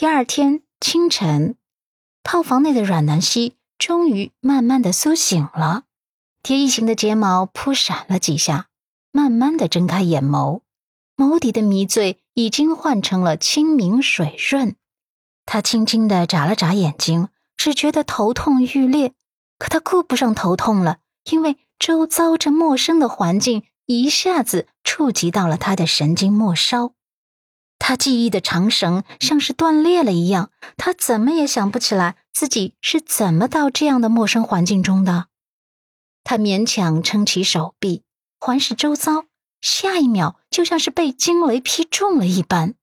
[0.00, 1.56] 第二天清晨，
[2.22, 5.82] 套房内的阮南希终于慢慢的苏醒了，
[6.42, 8.68] 蝶翼形的睫毛扑闪了几下，
[9.12, 10.62] 慢慢的睁开眼眸，
[11.18, 14.74] 眸底的迷醉已经换成了清明水润。
[15.44, 17.28] 他轻轻的眨了眨眼睛，
[17.58, 19.12] 只觉得头痛欲裂，
[19.58, 26.94] 可他顾不上头痛了，因为周遭这陌生的环境一下子触及到了他的神经末梢。
[27.90, 35.26] 他记忆的长绳像是断裂了一样，他怎么也想不起来自己是怎么到这样的陌生环境中的。
[36.22, 38.04] 他勉强撑起手臂，
[38.38, 39.24] 环视周遭，
[39.60, 42.74] 下一秒就像是被惊雷劈中了一般，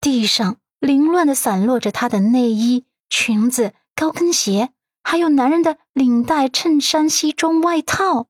[0.00, 4.68] 地上凌乱的散落着他的内衣、裙子、高跟鞋，
[5.02, 8.28] 还有男人的领带、衬衫、西装、外套。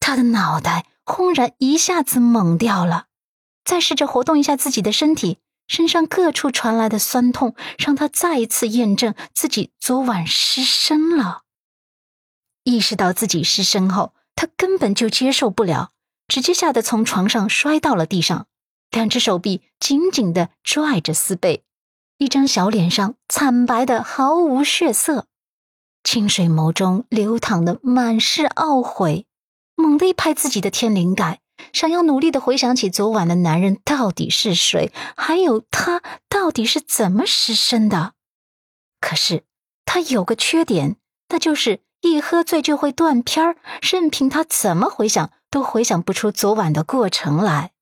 [0.00, 3.04] 他的脑袋轰然一下子懵掉了。
[3.64, 11.42] 再试着活动一下自己的身体，身上各处传来的酸痛，让他再一次验证自己昨晚失身了。
[12.64, 15.90] 意识到自己失身后，他根本就接受不了，
[16.28, 18.46] 直接吓得从床上摔到了地上，
[18.90, 21.64] 两只手臂紧紧的拽着丝被，
[22.18, 25.26] 一张小脸上惨白的毫无血色，
[26.04, 29.26] 清水眸中流淌的满是懊悔，
[29.74, 31.41] 猛地一拍自己的天灵盖。
[31.72, 38.12] 想要努力的回想起昨晚的男人到底是谁，还有他到底是怎么失身的。
[39.00, 39.44] 可是
[39.84, 40.96] 他有个缺点，
[41.28, 47.72] 那就是一喝醉就会断片儿，任凭他怎么回想，都回想不出昨晚的过程来。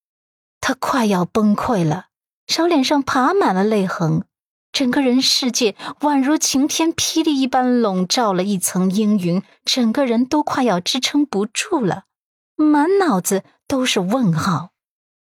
[0.61, 2.07] 他快要崩溃了，
[2.47, 4.25] 小脸上爬满了泪痕，
[4.73, 12.05] 整个人世界宛如晴天霹雳一般笼罩了一层阴云，整个人都快要支撑不住了，
[12.57, 13.43] 满脑子。
[13.71, 14.73] 都是问号，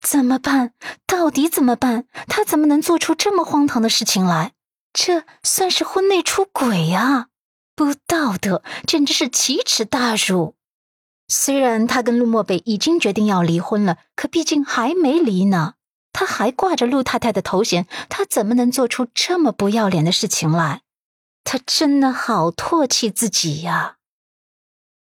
[0.02, 0.74] 怎么办？
[1.06, 2.04] 到底怎么办？
[2.28, 4.52] 他怎么能做出这么荒唐的事情来？
[4.92, 7.28] 这算是婚内出轨呀！
[7.74, 10.56] 不道德，简直是奇耻大辱。
[11.26, 15.76] 虽然他跟陆漠北已经决定要离婚了，可毕竟还没离呢。
[16.12, 20.82] 他还挂着陆太太的头衔，他怎么能做出这么不要脸的事情来？
[21.44, 23.96] 他真的好唾弃自己呀！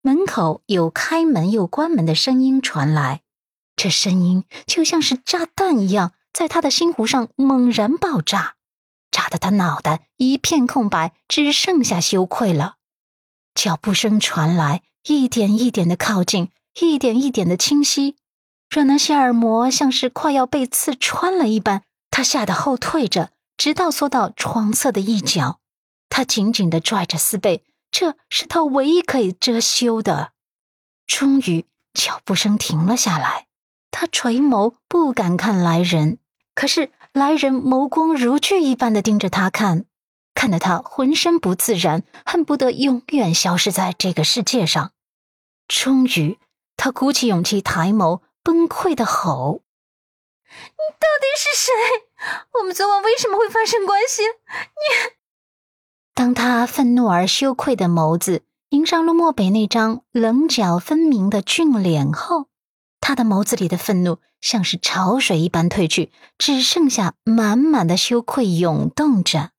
[0.02, 3.22] 门口有开门又关门的声音传来。
[3.76, 8.54] 这声音就像是炸弹一样，在他的心湖上猛然爆炸，
[9.10, 12.76] 炸得他脑袋一片空白，只剩下羞愧了。
[13.54, 18.16] 脚步声传来，一点一点的靠近，一点一点的清晰。
[18.70, 25.60] 阮南希耳膜像是快要被刺穿了一般，他吓得后退着，直到缩到床侧的一角。
[26.08, 30.32] 他紧紧的拽着丝被，这是他唯一可以遮羞的。
[31.06, 33.46] 终于，脚步声停了下来。
[33.96, 36.18] 他垂眸，不敢看来人，
[36.56, 39.84] 可是来人眸光如炬一般的盯着他看，
[40.34, 44.90] 看得他浑身不自然，恨不得永远消失在这个世界上。
[45.68, 46.40] 终于，
[46.76, 49.62] 他鼓起勇气抬眸，崩溃的吼
[50.50, 51.72] ：“你到底是谁？
[52.58, 54.22] 我们昨晚为什么会发生关系？
[54.24, 55.14] 你
[56.14, 62.48] ……”当他愤怒而羞愧的眸子迎上陆漠北那张棱角分明的俊脸后，
[63.06, 69.50] 他的眸子里的愤怒像是潮水一般退去，只剩下满满的羞愧涌动着。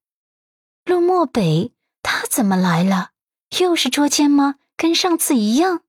[0.84, 3.12] 陆漠北，他怎么来了？
[3.60, 4.56] 又是捉奸吗？
[4.76, 5.82] 跟上次一样？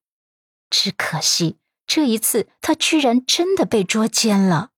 [0.68, 1.56] 只可惜
[1.86, 4.68] 这一次他居然真的被捉奸了。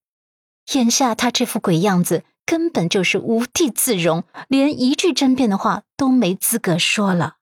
[0.75, 7.39] 眼下他这副鬼样子，根本就是无地自容，连一句争辩的话都没资格说了。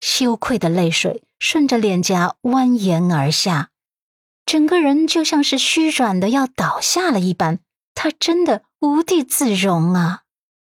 [0.00, 3.70] 羞愧的泪水顺着脸颊蜿蜒而下。
[4.46, 7.58] 整个人就像是虚软的要倒下了一般，
[7.94, 10.22] 他真的无地自容啊，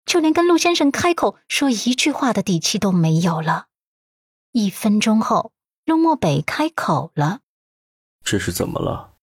[0.03, 3.67] 就连跟陆先生开口说一句话的底气都没有了。
[4.51, 5.51] 一分钟后，
[5.85, 7.41] 陆漠北开口了
[8.25, 9.13] ：“这是怎么了？”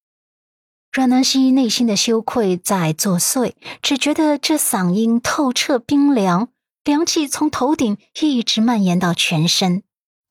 [0.92, 6.50] 阮南希内心的羞愧在作祟，只觉得这嗓音透彻冰凉，
[6.84, 9.82] 凉气从头顶一直蔓延到全身。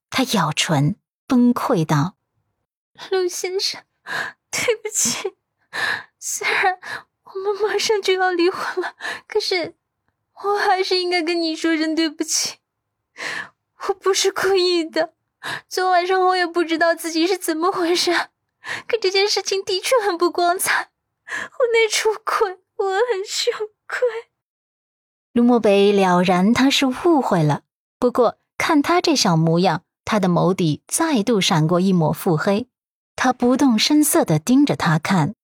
[0.09, 0.95] 他咬唇，
[1.27, 2.15] 崩溃道
[3.11, 3.83] ：“陆先生。”
[4.51, 5.33] 对不起，
[6.19, 6.79] 虽然
[7.23, 8.95] 我们马上就要离婚了，
[9.27, 9.75] 可是
[10.43, 12.57] 我还是应该跟你说声对不起。
[13.87, 15.13] 我不是故意的，
[15.67, 18.11] 昨晚上我也不知道自己是怎么回事，
[18.87, 20.91] 可这件事情的确很不光彩，
[21.25, 23.51] 婚内出轨，我很羞
[23.87, 23.99] 愧。
[25.33, 27.63] 陆漠北了然他是误会了，
[27.99, 32.67] 不过看他这小模样，他的眸底再度闪过一抹腹黑。
[33.15, 35.35] 他不动声色的盯着他看，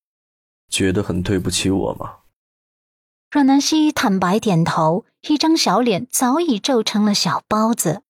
[0.69, 2.17] 觉得很对不起我吗？
[3.31, 8.01] 阮南希坦白点头，一张小脸早已皱成了小包子。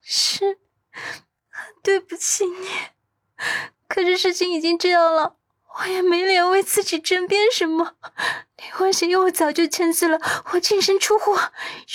[0.00, 0.58] 是，
[1.82, 2.66] 对不起你。
[3.86, 5.36] 可是事情已经这样了，
[5.78, 7.94] 我也没脸为自己争辩什么。
[8.56, 10.18] 离婚协议我早就签字了，
[10.52, 11.36] 我净身出户。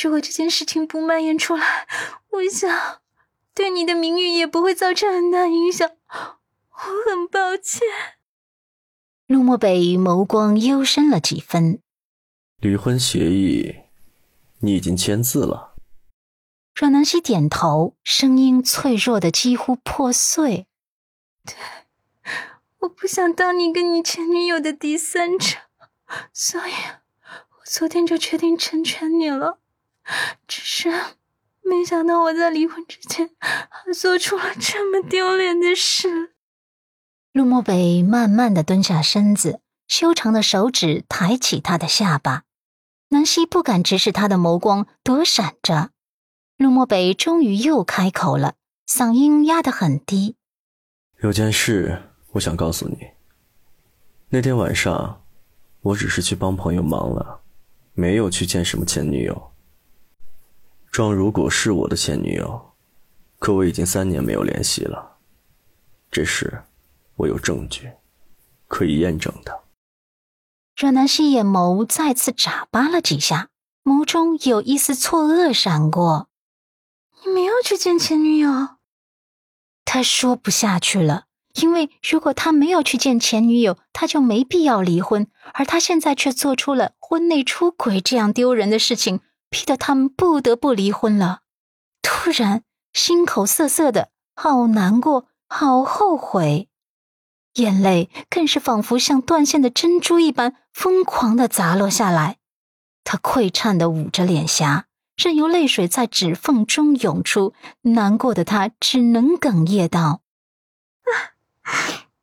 [0.02, 1.88] 如果这件事情不蔓延出来，
[2.30, 3.02] 我想
[3.56, 5.90] 对你的名誉也不会造成很大影响。
[7.54, 7.88] 抱歉。
[9.28, 11.80] 陆漠北眸光幽深了几分。
[12.58, 13.76] 离婚协议，
[14.62, 15.76] 你已经签字了。
[16.74, 20.66] 阮南希点头，声音脆弱的几乎破碎。
[21.46, 21.54] 对，
[22.80, 25.58] 我不想当你跟你前女友的第三者，
[26.34, 29.60] 所以，我昨天就决定成全你了。
[30.48, 30.90] 只是，
[31.62, 36.33] 没想到我在离婚之前，还做出了这么丢脸的事。
[37.34, 42.44] 陆漠北慢慢的蹲下身子，修长的手指抬起他的下巴。
[43.10, 45.90] 南希不敢直视他的眸光，躲闪着。
[46.58, 48.54] 陆漠北终于又开口了，
[48.88, 50.36] 嗓音压得很低
[51.22, 52.04] ：“有件事
[52.34, 53.00] 我想告诉你。
[54.30, 55.24] 那天晚上，
[55.82, 57.42] 我只是去帮朋友忙了，
[57.94, 59.52] 没有去见什么前女友。
[60.92, 62.74] 庄如果是我的前女友，
[63.40, 65.18] 可我已经三年没有联系了。
[66.12, 66.62] 这事，
[67.16, 67.94] 我有证据，
[68.68, 69.64] 可以验证的。”
[70.76, 73.50] 阮南希眼眸再次眨巴了几下，
[73.84, 76.28] 眸中有一丝错愕闪过。
[77.24, 78.78] 你没有去见前女友？
[79.86, 89.20] 他说不下去了，因为如果他没有去见前女友，他就没必要离婚，而他现在却做出了婚内出轨这样丢人的事情，
[89.50, 91.42] 逼得他们不得不离婚了。
[92.02, 96.70] 突然，心口涩涩的，好难过，好后悔。
[97.56, 102.38] 眼泪更是仿佛像断线的珍珠一般疯狂的砸落下来，
[103.04, 104.86] 他溃颤的捂着脸颊，
[105.16, 107.54] 任由泪水在指缝中涌出。
[107.82, 110.22] 难过的他只能哽咽道：“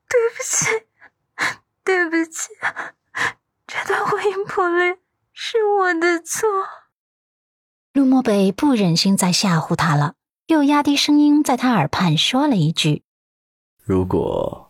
[0.09, 0.67] 对不起，
[1.85, 2.49] 对不起，
[3.69, 4.99] 这段婚姻破裂
[5.33, 6.49] 是我的错。”
[7.95, 10.15] 陆漠北不忍心再吓唬他了，
[10.47, 13.05] 又压低声音在他耳畔说了一句
[13.85, 14.67] ：“如果。”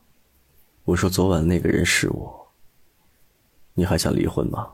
[0.91, 2.49] 我说：“昨晚那个人是我，
[3.75, 4.73] 你还想离婚吗？”